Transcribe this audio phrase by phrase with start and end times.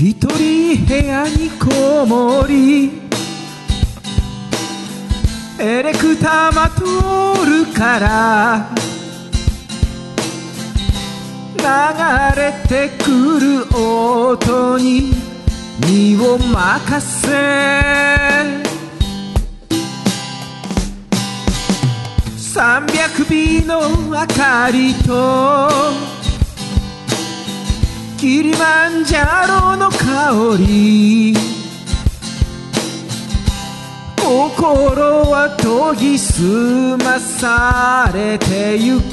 [0.00, 3.02] 一人部屋にこもり
[5.58, 6.84] エレクターまと
[7.44, 8.70] るから
[11.56, 15.14] 流れてくる音に
[15.84, 17.28] 身を任せ。
[22.56, 26.07] 300尾の明かりと
[28.18, 31.36] キリマンジャロの香り。
[34.16, 39.04] 心は研ぎ澄まされてゆく。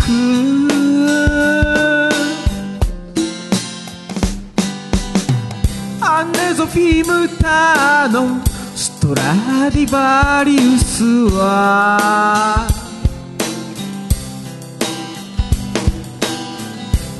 [6.01, 8.43] アンネゾフィムタの
[8.75, 11.03] ストラディバリウス
[11.35, 12.67] は。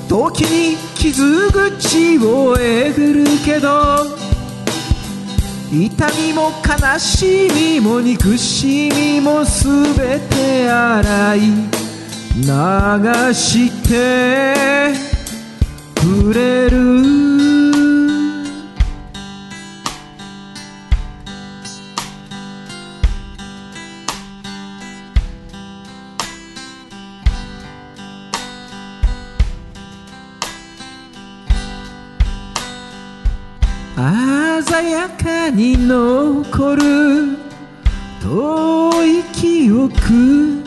[0.10, 4.08] 時に傷口をえぐるけど
[5.72, 11.40] 痛みも悲しみも憎しみも全て洗い
[12.38, 14.96] 流して
[15.94, 17.25] くれる。
[33.96, 37.38] 鮮やかに残る
[38.22, 40.64] 遠い記憶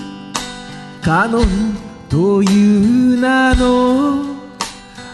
[1.03, 1.77] カノン
[2.09, 4.25] という名の。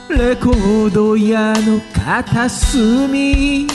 [0.08, 3.66] レコード屋の片隅。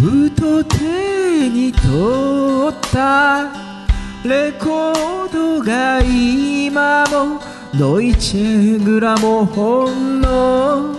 [0.00, 3.52] ふと手に取った。
[4.24, 7.40] レコードが今も。
[7.78, 10.93] ドイチェグラモフォンの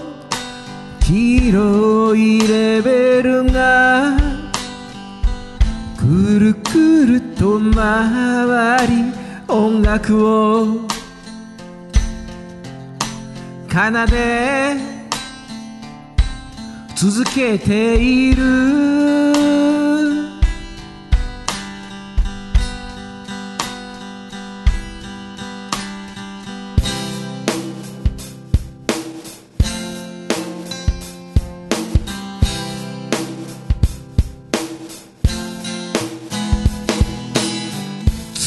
[1.06, 4.18] 広いレベルが
[6.00, 9.14] くるくると回り
[9.48, 10.66] 音楽を
[13.70, 14.76] 奏で
[16.96, 19.25] 続けている。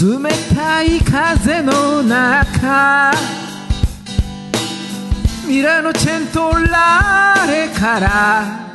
[0.01, 3.11] 冷たい風の中
[5.45, 8.69] ミラノチェントラーレから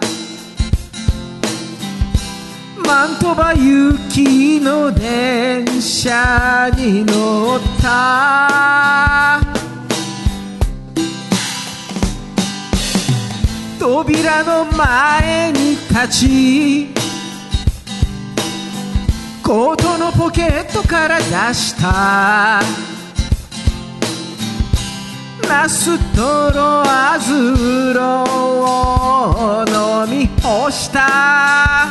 [2.85, 9.39] マントバ行きの電車に乗った。
[13.79, 17.02] 扉の前に立ち
[19.43, 22.61] コートのポケットから出した。
[25.49, 29.65] ナスとロアズロを
[30.07, 31.89] 飲み干した。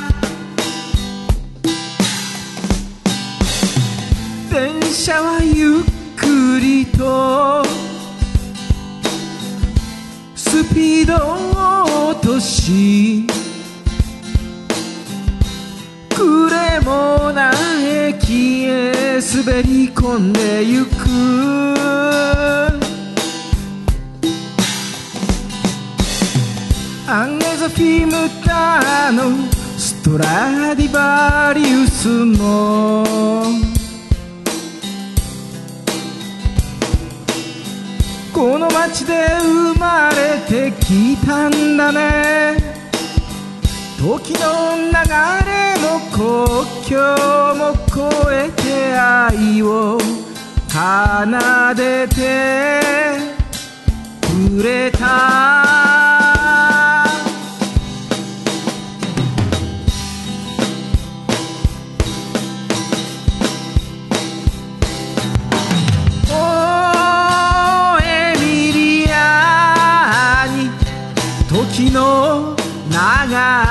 [4.51, 5.83] 電車はゆっ
[6.17, 7.63] くりと
[10.35, 11.17] スピード
[12.07, 13.27] を落とし
[19.35, 20.93] 滑り込んでゆく。
[27.09, 28.13] アンネザフィム
[28.45, 29.49] ターの
[29.79, 33.05] ストラディバリウスも。
[38.35, 42.82] この街で生まれてきたんだね。
[44.03, 44.93] 時の流
[45.47, 46.27] れも国
[46.85, 46.99] 境
[47.55, 48.03] も越
[48.33, 49.97] えて愛を
[50.67, 50.75] 奏
[51.77, 52.81] でて
[54.59, 55.07] くれた
[68.03, 70.73] 「エミリアに
[71.49, 72.57] 時の
[72.91, 72.97] 流
[73.31, 73.62] れ